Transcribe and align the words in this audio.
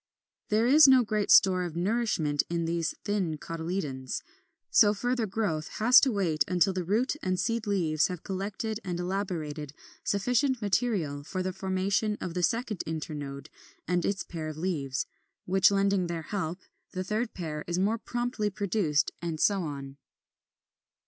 There 0.49 0.65
is 0.65 0.87
no 0.87 1.03
great 1.03 1.29
store 1.29 1.61
of 1.61 1.75
nourishment 1.75 2.41
in 2.49 2.65
these 2.65 2.95
thin 3.05 3.37
cotyledons; 3.37 4.23
so 4.71 4.95
further 4.95 5.27
growth 5.27 5.67
has 5.77 5.99
to 5.99 6.11
wait 6.11 6.43
until 6.47 6.73
the 6.73 6.83
root 6.83 7.15
and 7.21 7.39
seed 7.39 7.67
leaves 7.67 8.07
have 8.07 8.23
collected 8.23 8.79
and 8.83 8.99
elaborated 8.99 9.73
sufficient 10.03 10.59
material 10.59 11.23
for 11.23 11.43
the 11.43 11.53
formation 11.53 12.17
of 12.19 12.33
the 12.33 12.41
second 12.41 12.81
internode 12.87 13.45
and 13.87 14.03
its 14.03 14.23
pair 14.23 14.47
of 14.47 14.57
leaves, 14.57 15.05
which 15.45 15.69
lending 15.69 16.07
their 16.07 16.23
help 16.23 16.57
the 16.93 17.03
third 17.03 17.35
pair 17.35 17.63
is 17.67 17.77
more 17.77 17.99
promptly 17.99 18.49
produced, 18.49 19.11
and 19.21 19.39
so 19.39 19.61
on. 19.61 19.97